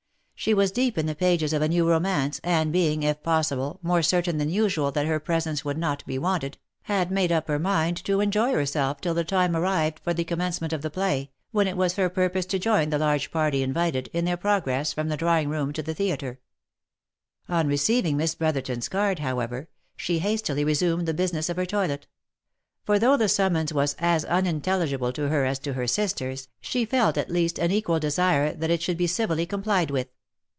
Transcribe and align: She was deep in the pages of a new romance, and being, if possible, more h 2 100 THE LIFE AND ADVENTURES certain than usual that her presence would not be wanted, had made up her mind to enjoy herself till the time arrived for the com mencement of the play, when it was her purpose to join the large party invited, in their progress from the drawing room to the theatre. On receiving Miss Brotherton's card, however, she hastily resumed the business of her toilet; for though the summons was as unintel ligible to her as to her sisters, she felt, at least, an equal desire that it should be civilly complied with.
She 0.33 0.55
was 0.55 0.71
deep 0.71 0.97
in 0.97 1.05
the 1.05 1.13
pages 1.13 1.53
of 1.53 1.61
a 1.61 1.67
new 1.67 1.87
romance, 1.87 2.41
and 2.43 2.73
being, 2.73 3.03
if 3.03 3.21
possible, 3.21 3.77
more 3.83 3.99
h 3.99 4.09
2 4.09 4.15
100 4.17 4.25
THE 4.25 4.25
LIFE 4.25 4.25
AND 4.25 4.25
ADVENTURES 4.25 4.25
certain 4.25 4.37
than 4.39 4.65
usual 4.73 4.91
that 4.93 5.05
her 5.05 5.19
presence 5.19 5.63
would 5.63 5.77
not 5.77 6.05
be 6.07 6.17
wanted, 6.17 6.57
had 6.85 7.11
made 7.11 7.31
up 7.31 7.47
her 7.47 7.59
mind 7.59 7.97
to 8.05 8.21
enjoy 8.21 8.51
herself 8.53 8.99
till 9.01 9.13
the 9.13 9.23
time 9.23 9.55
arrived 9.55 9.99
for 9.99 10.15
the 10.15 10.23
com 10.23 10.39
mencement 10.39 10.73
of 10.73 10.81
the 10.81 10.89
play, 10.89 11.29
when 11.51 11.67
it 11.67 11.77
was 11.77 11.95
her 11.95 12.09
purpose 12.09 12.47
to 12.47 12.57
join 12.57 12.89
the 12.89 12.97
large 12.97 13.29
party 13.29 13.61
invited, 13.61 14.09
in 14.13 14.25
their 14.25 14.35
progress 14.35 14.91
from 14.91 15.09
the 15.09 15.15
drawing 15.17 15.47
room 15.47 15.71
to 15.73 15.83
the 15.83 15.93
theatre. 15.93 16.39
On 17.47 17.67
receiving 17.67 18.17
Miss 18.17 18.33
Brotherton's 18.33 18.89
card, 18.89 19.19
however, 19.19 19.69
she 19.95 20.17
hastily 20.17 20.63
resumed 20.63 21.07
the 21.07 21.13
business 21.13 21.49
of 21.49 21.57
her 21.57 21.67
toilet; 21.67 22.07
for 22.83 22.97
though 22.97 23.15
the 23.15 23.29
summons 23.29 23.71
was 23.73 23.95
as 23.99 24.25
unintel 24.25 24.79
ligible 24.87 25.13
to 25.13 25.27
her 25.29 25.45
as 25.45 25.59
to 25.59 25.73
her 25.73 25.85
sisters, 25.85 26.47
she 26.59 26.83
felt, 26.83 27.15
at 27.15 27.29
least, 27.29 27.59
an 27.59 27.69
equal 27.69 27.99
desire 27.99 28.55
that 28.55 28.71
it 28.71 28.81
should 28.81 28.97
be 28.97 29.05
civilly 29.05 29.45
complied 29.45 29.91
with. 29.91 30.07